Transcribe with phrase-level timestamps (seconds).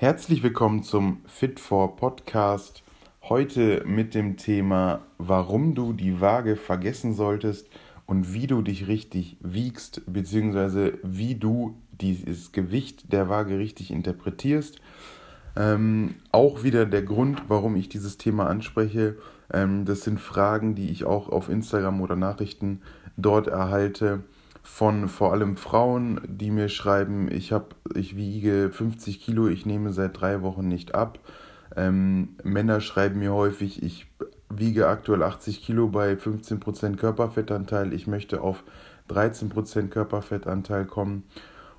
[0.00, 2.84] Herzlich willkommen zum Fit for Podcast.
[3.20, 7.66] Heute mit dem Thema, warum du die Waage vergessen solltest
[8.06, 14.80] und wie du dich richtig wiegst, beziehungsweise wie du dieses Gewicht der Waage richtig interpretierst.
[15.56, 19.16] Ähm, auch wieder der Grund, warum ich dieses Thema anspreche.
[19.52, 22.82] Ähm, das sind Fragen, die ich auch auf Instagram oder Nachrichten
[23.16, 24.22] dort erhalte
[24.68, 29.92] von vor allem Frauen, die mir schreiben, ich, hab, ich wiege 50 Kilo, ich nehme
[29.92, 31.18] seit drei Wochen nicht ab.
[31.74, 34.06] Ähm, Männer schreiben mir häufig, ich
[34.50, 38.62] wiege aktuell 80 Kilo bei 15% Körperfettanteil, ich möchte auf
[39.10, 41.24] 13% Körperfettanteil kommen.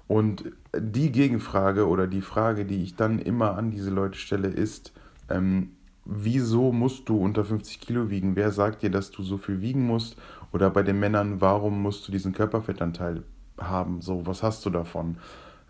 [0.07, 4.91] Und die Gegenfrage oder die Frage, die ich dann immer an diese Leute stelle, ist,
[5.29, 5.69] ähm,
[6.03, 8.35] wieso musst du unter 50 Kilo wiegen?
[8.35, 10.17] Wer sagt dir, dass du so viel wiegen musst?
[10.51, 13.23] Oder bei den Männern, warum musst du diesen Körperfettanteil
[13.59, 14.01] haben?
[14.01, 15.17] So, was hast du davon?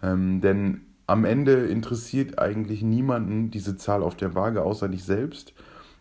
[0.02, 5.54] Ähm, denn am Ende interessiert eigentlich niemanden diese Zahl auf der Waage, außer dich selbst.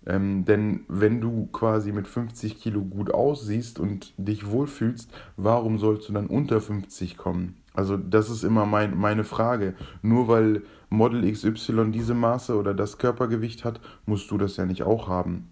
[0.07, 6.09] Ähm, denn wenn du quasi mit 50 Kilo gut aussiehst und dich wohlfühlst, warum sollst
[6.09, 7.57] du dann unter 50 kommen?
[7.75, 9.75] Also das ist immer mein, meine Frage.
[10.03, 14.83] Nur weil Model XY diese Maße oder das Körpergewicht hat, musst du das ja nicht
[14.83, 15.51] auch haben.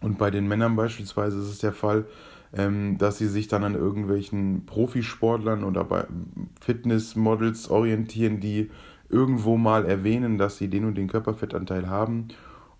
[0.00, 2.06] Und bei den Männern beispielsweise ist es der Fall,
[2.52, 6.06] dass sie sich dann an irgendwelchen Profisportlern oder bei
[6.60, 8.70] Fitnessmodels orientieren, die
[9.10, 12.28] irgendwo mal erwähnen, dass sie den und den Körperfettanteil haben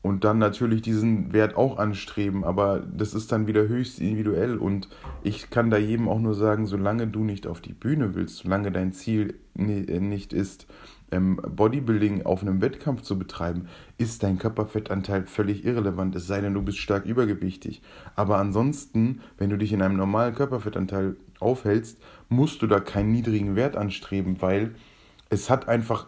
[0.02, 4.88] und dann natürlich diesen Wert auch anstreben, aber das ist dann wieder höchst individuell und
[5.22, 8.70] ich kann da jedem auch nur sagen, solange du nicht auf die Bühne willst, solange
[8.70, 15.64] dein Ziel nicht ist, ähm, Bodybuilding auf einem Wettkampf zu betreiben, ist dein Körperfettanteil völlig
[15.64, 17.82] irrelevant, es sei denn, du bist stark übergewichtig.
[18.14, 21.98] Aber ansonsten, wenn du dich in einem normalen Körperfettanteil aufhältst,
[22.28, 24.74] musst du da keinen niedrigen Wert anstreben, weil
[25.30, 26.06] es hat einfach,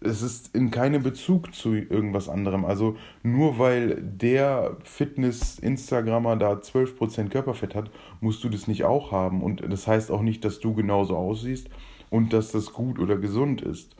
[0.00, 2.64] es ist in keinem Bezug zu irgendwas anderem.
[2.64, 7.90] Also nur weil der Fitness-Instagrammer da 12% Körperfett hat,
[8.20, 9.42] musst du das nicht auch haben.
[9.42, 11.68] Und das heißt auch nicht, dass du genauso aussiehst
[12.10, 13.96] und dass das gut oder gesund ist.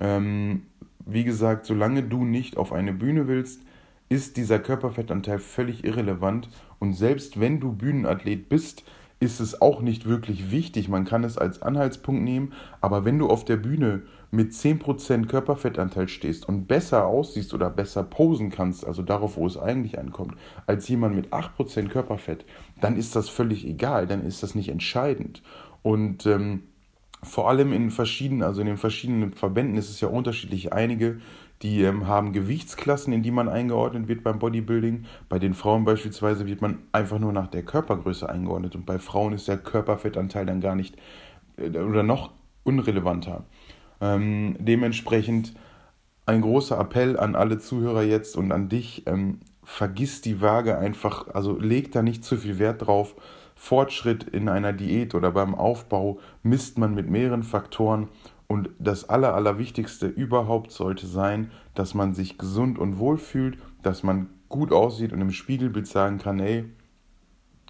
[0.00, 0.62] Ähm,
[1.06, 3.62] wie gesagt, solange du nicht auf eine Bühne willst,
[4.08, 6.48] ist dieser Körperfettanteil völlig irrelevant.
[6.78, 8.84] Und selbst wenn du Bühnenathlet bist,
[9.20, 10.88] ist es auch nicht wirklich wichtig.
[10.88, 16.08] Man kann es als Anhaltspunkt nehmen, aber wenn du auf der Bühne mit 10% Körperfettanteil
[16.08, 20.34] stehst und besser aussiehst oder besser posen kannst, also darauf, wo es eigentlich ankommt,
[20.66, 22.44] als jemand mit 8% Körperfett,
[22.80, 25.42] dann ist das völlig egal, dann ist das nicht entscheidend.
[25.82, 26.64] Und ähm,
[27.24, 30.72] vor allem in verschiedenen, also in den verschiedenen Verbänden ist es ja unterschiedlich.
[30.72, 31.20] Einige,
[31.62, 35.04] die ähm, haben Gewichtsklassen, in die man eingeordnet wird beim Bodybuilding.
[35.28, 39.32] Bei den Frauen beispielsweise wird man einfach nur nach der Körpergröße eingeordnet und bei Frauen
[39.32, 40.96] ist der Körperfettanteil dann gar nicht
[41.56, 42.32] äh, oder noch
[42.64, 43.44] unrelevanter.
[44.00, 45.54] Ähm, dementsprechend
[46.26, 49.06] ein großer Appell an alle Zuhörer jetzt und an dich.
[49.06, 53.14] Ähm, vergiss die Waage einfach, also leg da nicht zu viel Wert drauf
[53.64, 58.08] Fortschritt in einer Diät oder beim Aufbau misst man mit mehreren Faktoren
[58.46, 64.02] und das Aller, Allerwichtigste überhaupt sollte sein, dass man sich gesund und wohl fühlt, dass
[64.02, 66.66] man gut aussieht und im Spiegelbild sagen kann, hey,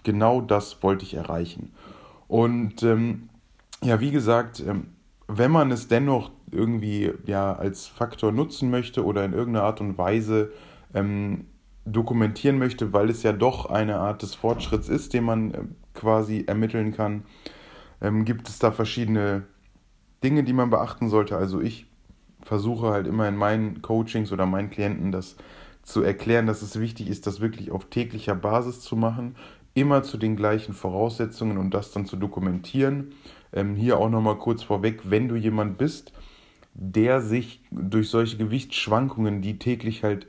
[0.03, 1.71] genau das wollte ich erreichen.
[2.27, 3.29] Und ähm,
[3.81, 4.87] ja, wie gesagt, ähm,
[5.29, 9.97] wenn man es dennoch irgendwie ja als Faktor nutzen möchte oder in irgendeiner Art und
[9.97, 10.51] Weise
[10.93, 11.45] ähm,
[11.85, 15.63] dokumentieren möchte, weil es ja doch eine Art des Fortschritts ist, den man äh,
[15.95, 17.23] quasi ermitteln kann,
[18.01, 19.43] ähm, gibt es da verschiedene
[20.23, 21.37] Dinge, die man beachten sollte.
[21.37, 21.87] Also ich
[22.43, 25.35] versuche halt immer in meinen Coachings oder meinen Klienten das
[25.83, 29.35] zu erklären, dass es wichtig ist, das wirklich auf täglicher Basis zu machen,
[29.73, 33.13] immer zu den gleichen Voraussetzungen und das dann zu dokumentieren.
[33.53, 36.13] Ähm, hier auch nochmal kurz vorweg, wenn du jemand bist,
[36.73, 40.27] der sich durch solche Gewichtsschwankungen, die täglich halt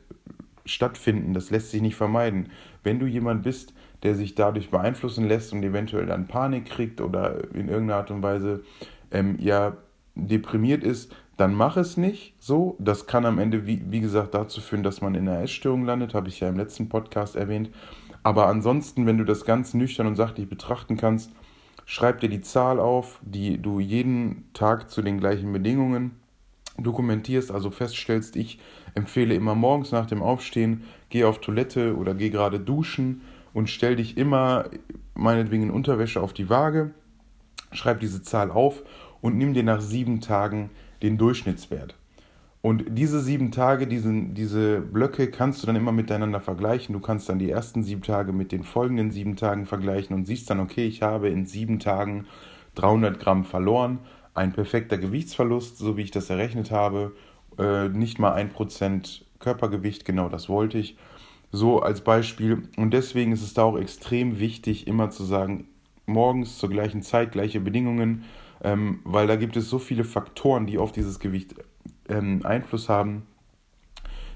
[0.65, 1.33] stattfinden.
[1.33, 2.51] Das lässt sich nicht vermeiden.
[2.83, 3.73] Wenn du jemand bist,
[4.03, 8.23] der sich dadurch beeinflussen lässt und eventuell dann Panik kriegt oder in irgendeiner Art und
[8.23, 8.63] Weise
[9.11, 9.77] ähm, ja
[10.15, 12.77] deprimiert ist, dann mach es nicht so.
[12.79, 16.15] Das kann am Ende, wie, wie gesagt, dazu führen, dass man in einer Essstörung landet,
[16.15, 17.71] habe ich ja im letzten Podcast erwähnt.
[18.23, 21.31] Aber ansonsten, wenn du das ganz nüchtern und sachlich betrachten kannst,
[21.85, 26.13] schreib dir die Zahl auf, die du jeden Tag zu den gleichen Bedingungen
[26.79, 28.59] dokumentierst, also feststellst, ich
[28.95, 33.23] empfehle immer morgens nach dem Aufstehen, geh auf Toilette oder geh gerade duschen
[33.57, 34.67] und stell dich immer
[35.15, 36.91] meinetwegen in Unterwäsche auf die Waage,
[37.73, 38.83] schreib diese Zahl auf
[39.23, 40.69] und nimm dir nach sieben Tagen
[41.03, 41.95] den Durchschnittswert.
[42.61, 46.93] Und diese sieben Tage, diesen, diese Blöcke kannst du dann immer miteinander vergleichen.
[46.93, 50.51] Du kannst dann die ersten sieben Tage mit den folgenden sieben Tagen vergleichen und siehst
[50.51, 52.27] dann, okay, ich habe in sieben Tagen
[52.75, 54.01] 300 Gramm verloren
[54.35, 57.17] ein perfekter Gewichtsverlust, so wie ich das errechnet habe.
[57.59, 60.99] äh, nicht mal ein Prozent Körpergewicht, genau das wollte ich.
[61.57, 62.69] So als Beispiel.
[62.77, 65.67] Und deswegen ist es da auch extrem wichtig, immer zu sagen,
[66.05, 68.25] morgens zur gleichen Zeit, gleiche Bedingungen,
[68.63, 71.55] ähm, weil da gibt es so viele Faktoren, die auf dieses Gewicht
[72.11, 73.23] ähm, Einfluss haben.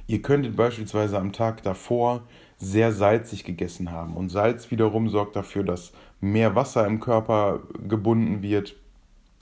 [0.07, 2.23] Ihr könntet beispielsweise am Tag davor
[2.57, 4.15] sehr salzig gegessen haben.
[4.17, 8.77] Und Salz wiederum sorgt dafür, dass mehr Wasser im Körper gebunden wird.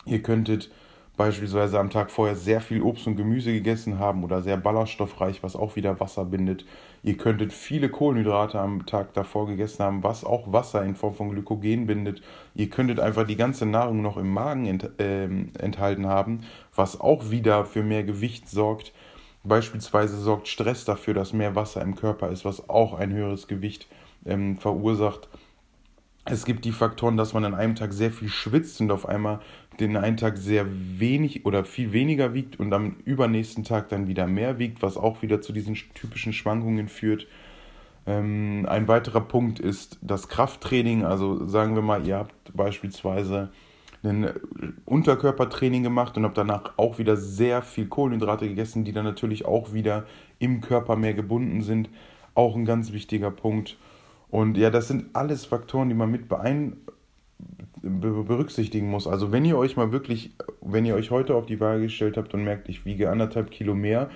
[0.04, 0.68] Ihr könntet
[1.16, 5.54] beispielsweise am Tag vorher sehr viel Obst und Gemüse gegessen haben oder sehr ballaststoffreich, was
[5.54, 6.64] auch wieder Wasser bindet.
[7.02, 11.30] Ihr könntet viele Kohlenhydrate am Tag davor gegessen haben, was auch Wasser in Form von
[11.30, 12.22] Glykogen bindet.
[12.54, 16.40] Ihr könntet einfach die ganze Nahrung noch im Magen ent, äh, enthalten haben,
[16.74, 18.92] was auch wieder für mehr Gewicht sorgt.
[19.44, 23.86] Beispielsweise sorgt Stress dafür, dass mehr Wasser im Körper ist, was auch ein höheres Gewicht
[24.26, 25.28] ähm, verursacht.
[26.24, 29.40] Es gibt die Faktoren, dass man an einem Tag sehr viel schwitzt und auf einmal
[29.80, 34.26] den einen Tag sehr wenig oder viel weniger wiegt und am übernächsten Tag dann wieder
[34.26, 37.26] mehr wiegt, was auch wieder zu diesen typischen Schwankungen führt.
[38.06, 41.04] Ähm, ein weiterer Punkt ist das Krafttraining.
[41.04, 43.50] Also sagen wir mal, ihr habt beispielsweise
[44.02, 44.30] ein
[44.84, 49.72] Unterkörpertraining gemacht und habt danach auch wieder sehr viel Kohlenhydrate gegessen, die dann natürlich auch
[49.72, 50.06] wieder
[50.38, 51.90] im Körper mehr gebunden sind.
[52.34, 53.76] Auch ein ganz wichtiger Punkt.
[54.30, 56.76] Und ja, das sind alles Faktoren, die man mit beein
[57.88, 59.06] berücksichtigen muss.
[59.06, 62.34] Also wenn ihr euch mal wirklich, wenn ihr euch heute auf die Waage gestellt habt
[62.34, 64.10] und merkt, ich wiege anderthalb Kilo mehr,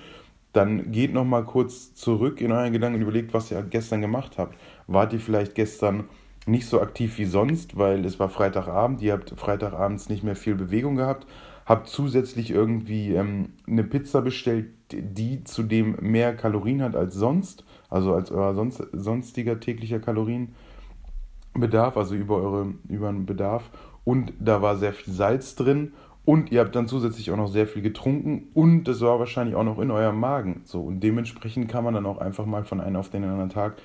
[0.53, 4.37] dann geht noch mal kurz zurück in euren Gedanken und überlegt, was ihr gestern gemacht
[4.37, 4.55] habt.
[4.87, 6.05] Wart ihr vielleicht gestern
[6.45, 10.55] nicht so aktiv wie sonst, weil es war Freitagabend, ihr habt Freitagabends nicht mehr viel
[10.55, 11.25] Bewegung gehabt,
[11.65, 18.15] habt zusätzlich irgendwie ähm, eine Pizza bestellt, die zudem mehr Kalorien hat als sonst also
[18.15, 19.99] als euer sonst, sonstiger täglicher
[21.53, 23.69] Kalorienbedarf, also über eure über den Bedarf.
[24.03, 25.93] Und da war sehr viel Salz drin
[26.25, 29.63] und ihr habt dann zusätzlich auch noch sehr viel getrunken und das war wahrscheinlich auch
[29.63, 30.61] noch in eurem Magen.
[30.65, 33.77] So und dementsprechend kann man dann auch einfach mal von einem auf den anderen Tag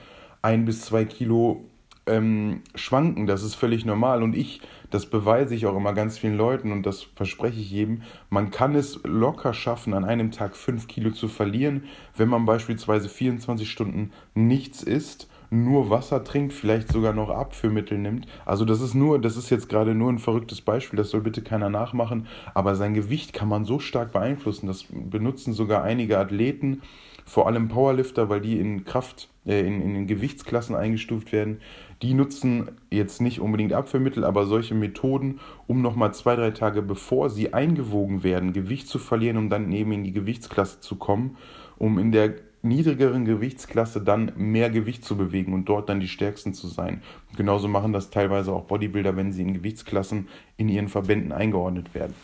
[0.42, 1.64] ein bis zwei Kilo
[2.06, 3.26] ähm, schwanken.
[3.26, 4.60] Das ist völlig normal und ich,
[4.90, 8.02] das beweise ich auch immer ganz vielen Leuten und das verspreche ich jedem.
[8.30, 11.84] Man kann es locker schaffen, an einem Tag fünf Kilo zu verlieren,
[12.16, 18.26] wenn man beispielsweise 24 Stunden nichts isst nur Wasser trinkt, vielleicht sogar noch Abführmittel nimmt.
[18.44, 21.42] Also das ist nur, das ist jetzt gerade nur ein verrücktes Beispiel, das soll bitte
[21.42, 24.66] keiner nachmachen, aber sein Gewicht kann man so stark beeinflussen.
[24.66, 26.82] Das benutzen sogar einige Athleten,
[27.24, 31.60] vor allem Powerlifter, weil die in Kraft, äh, in, in Gewichtsklassen eingestuft werden.
[32.00, 37.28] Die nutzen jetzt nicht unbedingt Abführmittel, aber solche Methoden, um nochmal zwei, drei Tage bevor
[37.28, 41.36] sie eingewogen werden, Gewicht zu verlieren, um dann eben in die Gewichtsklasse zu kommen,
[41.76, 46.54] um in der niedrigeren Gewichtsklasse dann mehr Gewicht zu bewegen und dort dann die stärksten
[46.54, 47.02] zu sein.
[47.36, 52.14] Genauso machen das teilweise auch Bodybuilder, wenn sie in Gewichtsklassen in ihren Verbänden eingeordnet werden.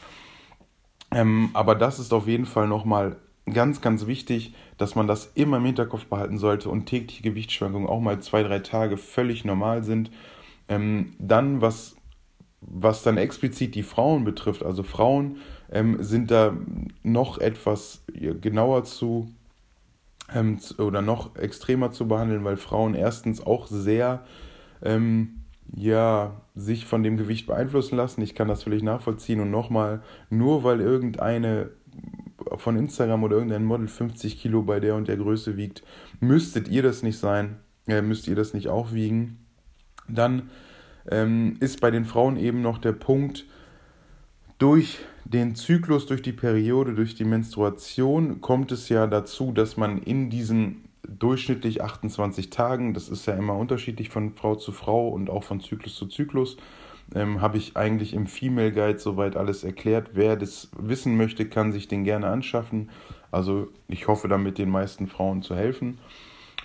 [1.12, 3.16] Ähm, aber das ist auf jeden Fall nochmal
[3.52, 8.00] ganz, ganz wichtig, dass man das immer im Hinterkopf behalten sollte und tägliche Gewichtsschwankungen auch
[8.00, 10.10] mal zwei, drei Tage völlig normal sind.
[10.68, 11.96] Ähm, dann, was,
[12.60, 15.36] was dann explizit die Frauen betrifft, also Frauen
[15.70, 16.56] ähm, sind da
[17.02, 18.04] noch etwas
[18.40, 19.28] genauer zu
[20.34, 24.24] ähm, oder noch extremer zu behandeln, weil Frauen erstens auch sehr
[24.82, 25.44] ähm,
[25.74, 28.22] ja, sich von dem Gewicht beeinflussen lassen.
[28.22, 31.70] Ich kann das völlig nachvollziehen und nochmal, nur weil irgendeine
[32.56, 35.82] von Instagram oder irgendein Model 50 Kilo bei der und der Größe wiegt,
[36.20, 37.56] müsstet ihr das nicht sein,
[37.86, 39.46] äh, müsst ihr das nicht auch wiegen.
[40.08, 40.50] Dann
[41.10, 43.46] ähm, ist bei den Frauen eben noch der Punkt,
[44.58, 49.98] durch den Zyklus, durch die Periode, durch die Menstruation kommt es ja dazu, dass man
[50.02, 55.30] in diesen durchschnittlich 28 Tagen, das ist ja immer unterschiedlich von Frau zu Frau und
[55.30, 56.56] auch von Zyklus zu Zyklus,
[57.14, 60.10] ähm, habe ich eigentlich im Female Guide soweit alles erklärt.
[60.14, 62.90] Wer das wissen möchte, kann sich den gerne anschaffen.
[63.30, 65.98] Also ich hoffe damit den meisten Frauen zu helfen.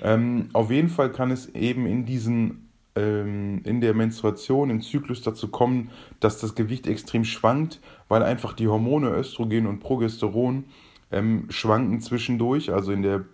[0.02, 2.69] Ähm, auf jeden Fall kann es eben in diesen
[3.00, 5.90] ähm, in der Menstruation, im Zyklus dazu kommen,
[6.20, 10.66] dass das Gewicht extrem schwankt, weil einfach die Hormone Östrogen und Progesteron
[11.12, 13.26] ähm, schwanken zwischendurch, also in der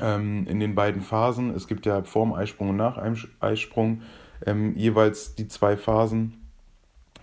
[0.00, 1.50] ähm, in den beiden Phasen.
[1.54, 2.98] Es gibt ja vorm Eisprung und nach
[3.40, 4.02] Eisprung
[4.44, 6.34] ähm, jeweils die zwei Phasen.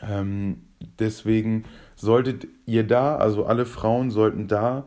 [0.02, 0.64] Ähm,
[1.00, 4.86] deswegen solltet ihr da, also alle Frauen sollten da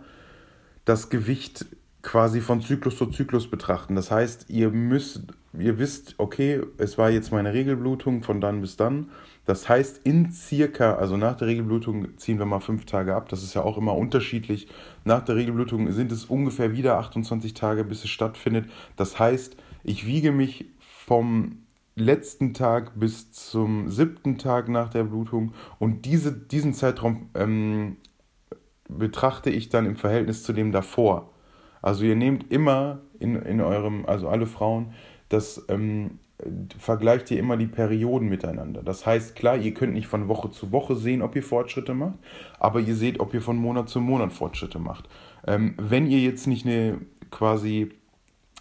[0.85, 1.67] das Gewicht
[2.05, 3.97] quasi von Zyklus zu Zyklus betrachten.
[3.97, 5.23] Das heißt, ihr müsst,
[5.59, 9.11] ihr wisst, okay, es war jetzt meine Regelblutung von dann bis dann.
[9.47, 13.29] Das heißt, in circa, also nach der Regelblutung ziehen wir mal fünf Tage ab.
[13.31, 14.69] Das ist ja auch immer unterschiedlich.
[15.05, 18.67] Nach der Regelblutung sind es ungefähr wieder 28 Tage, bis es stattfindet.
[18.97, 21.65] Das heißt, ich wiege mich vom
[21.97, 27.97] letzten Tag bis zum siebten Tag nach der Blutung und diese, diesen Zeitraum ähm,
[28.89, 31.34] betrachte ich dann im Verhältnis zu dem davor.
[31.85, 34.95] Also ihr nehmt immer in, in eurem, also alle Frauen,
[35.29, 36.19] das ähm,
[36.79, 38.83] vergleicht ihr immer die Perioden miteinander.
[38.83, 42.15] Das heißt, klar, ihr könnt nicht von Woche zu Woche sehen, ob ihr Fortschritte macht,
[42.59, 45.11] aber ihr seht, ob ihr von Monat zu Monat Fortschritte macht.
[45.47, 47.91] Ähm, wenn ihr jetzt nicht eine quasi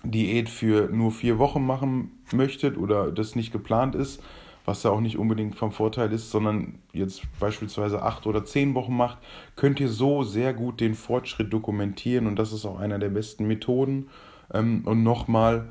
[0.03, 4.21] Diät für nur vier Wochen machen möchtet oder das nicht geplant ist,
[4.65, 8.95] was ja auch nicht unbedingt vom Vorteil ist, sondern jetzt beispielsweise acht oder zehn Wochen
[8.95, 9.17] macht,
[9.55, 13.45] könnt ihr so sehr gut den Fortschritt dokumentieren und das ist auch einer der besten
[13.47, 14.07] Methoden.
[14.53, 15.69] Ähm, und nochmal,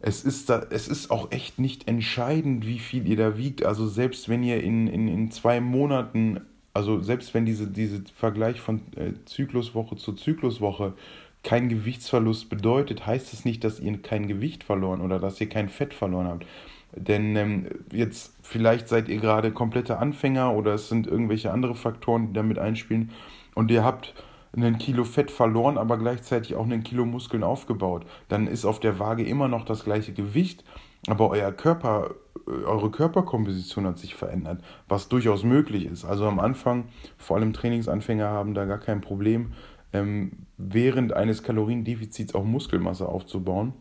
[0.00, 3.64] es ist, da, es ist auch echt nicht entscheidend, wie viel ihr da wiegt.
[3.64, 6.40] Also selbst wenn ihr in, in, in zwei Monaten,
[6.72, 10.94] also selbst wenn diese, diese Vergleich von äh, Zykluswoche zu Zykluswoche
[11.42, 15.68] kein Gewichtsverlust bedeutet, heißt es nicht, dass ihr kein Gewicht verloren oder dass ihr kein
[15.68, 16.46] Fett verloren habt.
[16.94, 22.28] Denn ähm, jetzt vielleicht seid ihr gerade komplette Anfänger oder es sind irgendwelche andere Faktoren,
[22.28, 23.10] die damit einspielen
[23.54, 24.14] und ihr habt
[24.54, 28.04] einen Kilo Fett verloren, aber gleichzeitig auch einen Kilo Muskeln aufgebaut.
[28.28, 30.64] Dann ist auf der Waage immer noch das gleiche Gewicht,
[31.06, 32.10] aber euer Körper,
[32.46, 36.04] äh, eure Körperkomposition hat sich verändert, was durchaus möglich ist.
[36.04, 36.84] Also am Anfang,
[37.16, 39.52] vor allem Trainingsanfänger haben da gar kein Problem,
[39.92, 43.72] ähm, während eines Kaloriendefizits auch Muskelmasse aufzubauen.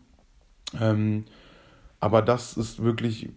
[0.79, 1.25] Ähm,
[2.01, 3.29] aber das ist wirklich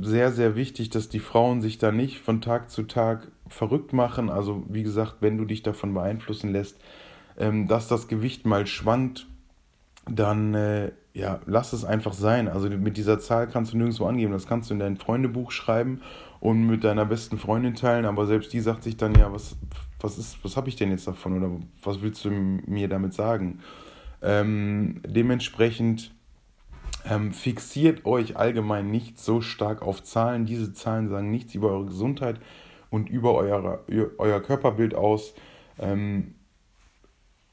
[0.00, 4.28] sehr, sehr wichtig, dass die Frauen sich da nicht von Tag zu Tag verrückt machen.
[4.28, 6.78] Also wie gesagt, wenn du dich davon beeinflussen lässt,
[7.38, 9.26] ähm, dass das Gewicht mal schwankt,
[10.06, 12.46] dann äh, ja, lass es einfach sein.
[12.48, 14.32] Also mit dieser Zahl kannst du nirgendwo angeben.
[14.32, 16.02] Das kannst du in dein Freundebuch schreiben
[16.40, 19.56] und mit deiner besten Freundin teilen, aber selbst die sagt sich dann, ja, was,
[19.98, 21.50] was ist, was habe ich denn jetzt davon oder
[21.82, 23.60] was willst du mir damit sagen?
[24.20, 26.13] Ähm, dementsprechend
[27.08, 30.46] ähm, fixiert euch allgemein nicht so stark auf Zahlen.
[30.46, 32.40] Diese Zahlen sagen nichts über eure Gesundheit
[32.90, 33.80] und über euer,
[34.18, 35.34] euer Körperbild aus.
[35.78, 36.34] Ähm,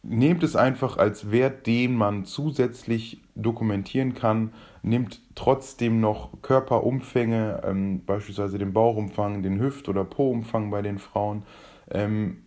[0.04, 4.54] nehmt es einfach als Wert, den man zusätzlich dokumentieren kann.
[4.84, 11.44] Nehmt trotzdem noch Körperumfänge, ähm, beispielsweise den Bauchumfang, den Hüft- oder Po-Umfang bei den Frauen.
[11.90, 12.44] Ähm,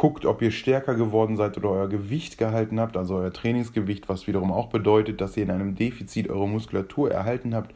[0.00, 4.26] guckt, ob ihr stärker geworden seid oder euer Gewicht gehalten habt, also euer Trainingsgewicht, was
[4.26, 7.74] wiederum auch bedeutet, dass ihr in einem Defizit eure Muskulatur erhalten habt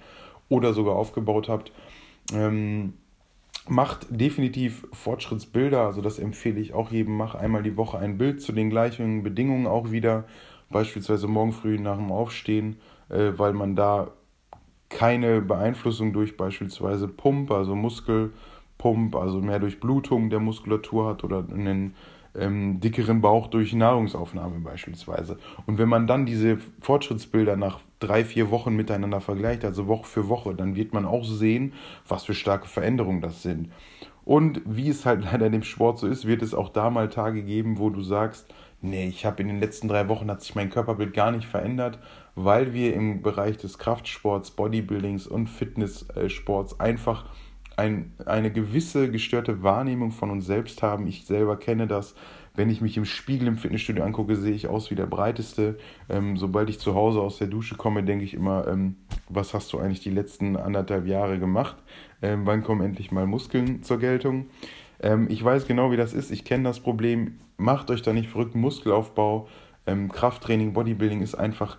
[0.49, 1.71] oder sogar aufgebaut habt.
[2.33, 2.95] Ähm,
[3.69, 7.15] macht definitiv Fortschrittsbilder, also das empfehle ich auch jedem.
[7.15, 10.25] Mach einmal die Woche ein Bild zu den gleichen Bedingungen auch wieder,
[10.71, 12.77] beispielsweise morgen früh nach dem Aufstehen,
[13.11, 14.13] äh, weil man da
[14.89, 21.45] keine Beeinflussung durch beispielsweise Pump, also Muskelpump, also mehr durch Blutung der Muskulatur hat oder
[21.53, 21.95] einen
[22.37, 25.39] ähm, dickeren Bauch durch Nahrungsaufnahme beispielsweise.
[25.67, 30.29] Und wenn man dann diese Fortschrittsbilder nach drei, vier Wochen miteinander vergleicht, also Woche für
[30.29, 31.73] Woche, dann wird man auch sehen,
[32.09, 33.71] was für starke Veränderungen das sind.
[34.25, 37.09] Und wie es halt leider in dem Sport so ist, wird es auch da mal
[37.09, 40.55] Tage geben, wo du sagst, nee, ich habe in den letzten drei Wochen hat sich
[40.55, 41.99] mein Körperbild gar nicht verändert,
[42.35, 47.27] weil wir im Bereich des Kraftsports, Bodybuildings und Fitnesssports einfach
[47.77, 51.07] ein, eine gewisse gestörte Wahrnehmung von uns selbst haben.
[51.07, 52.15] Ich selber kenne das.
[52.57, 55.77] Wenn ich mich im Spiegel im Fitnessstudio angucke, sehe ich aus wie der Breiteste.
[56.09, 58.97] Ähm, sobald ich zu Hause aus der Dusche komme, denke ich immer, ähm,
[59.29, 61.77] was hast du eigentlich die letzten anderthalb Jahre gemacht?
[62.23, 64.47] Ähm, wann kommen endlich mal Muskeln zur Geltung?
[65.01, 66.31] Ähm, ich weiß genau, wie das ist.
[66.31, 67.41] Ich kenne das Problem.
[67.57, 68.55] Macht euch da nicht verrückt.
[68.55, 69.49] Muskelaufbau,
[69.87, 71.77] ähm, Krafttraining, Bodybuilding ist einfach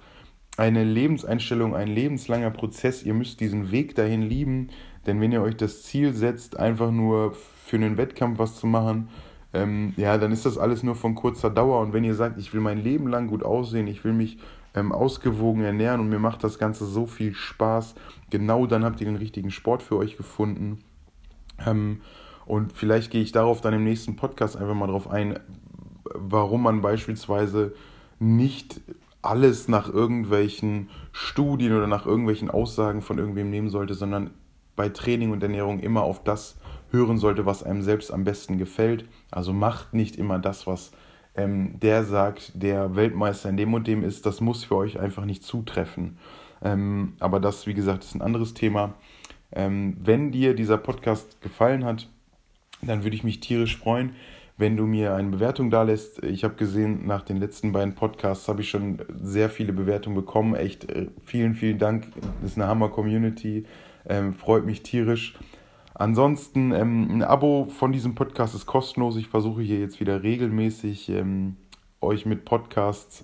[0.58, 3.04] eine Lebenseinstellung, ein lebenslanger Prozess.
[3.04, 4.70] Ihr müsst diesen Weg dahin lieben.
[5.06, 7.34] Denn wenn ihr euch das Ziel setzt, einfach nur
[7.66, 9.10] für einen Wettkampf was zu machen,
[9.54, 11.80] ähm, ja, dann ist das alles nur von kurzer Dauer.
[11.80, 14.38] Und wenn ihr sagt, ich will mein Leben lang gut aussehen, ich will mich
[14.74, 17.96] ähm, ausgewogen ernähren und mir macht das Ganze so viel Spaß,
[18.30, 20.80] genau dann habt ihr den richtigen Sport für euch gefunden.
[21.66, 22.02] Ähm,
[22.46, 25.40] und vielleicht gehe ich darauf dann im nächsten Podcast einfach mal drauf ein,
[26.14, 27.74] warum man beispielsweise
[28.20, 28.82] nicht
[29.22, 34.32] alles nach irgendwelchen Studien oder nach irgendwelchen Aussagen von irgendwem nehmen sollte, sondern
[34.76, 36.58] bei Training und Ernährung immer auf das
[36.92, 39.06] hören sollte, was einem selbst am besten gefällt.
[39.32, 40.92] Also macht nicht immer das, was
[41.36, 44.26] ähm, der sagt, der Weltmeister in dem und dem ist.
[44.26, 46.18] Das muss für euch einfach nicht zutreffen.
[46.64, 48.94] Ähm, aber das, wie gesagt, ist ein anderes Thema.
[49.52, 52.10] Ähm, wenn dir dieser Podcast gefallen hat,
[52.82, 54.16] dann würde ich mich tierisch freuen,
[54.58, 56.24] wenn du mir eine Bewertung da lässt.
[56.24, 60.56] Ich habe gesehen, nach den letzten beiden Podcasts habe ich schon sehr viele Bewertungen bekommen.
[60.56, 62.08] Echt äh, vielen, vielen Dank.
[62.42, 63.66] Das ist eine Hammer-Community.
[64.08, 65.36] Ähm, freut mich tierisch.
[65.94, 69.16] Ansonsten, ähm, ein Abo von diesem Podcast ist kostenlos.
[69.16, 71.56] Ich versuche hier jetzt wieder regelmäßig ähm,
[72.02, 73.24] euch mit Podcasts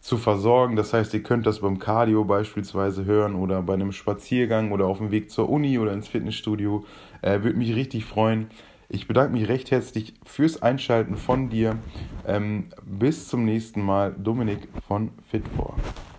[0.00, 0.76] zu versorgen.
[0.76, 4.98] Das heißt, ihr könnt das beim Cardio beispielsweise hören oder bei einem Spaziergang oder auf
[4.98, 6.84] dem Weg zur Uni oder ins Fitnessstudio.
[7.22, 8.48] Äh, Würde mich richtig freuen.
[8.88, 11.78] Ich bedanke mich recht herzlich fürs Einschalten von dir.
[12.26, 14.14] Ähm, bis zum nächsten Mal.
[14.18, 16.09] Dominik von Fit4.